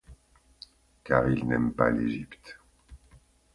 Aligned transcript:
car 1.03 1.29
il 1.29 1.47
n’aime 1.47 1.73
pas 1.75 1.91
l’Égypte. 1.91 2.57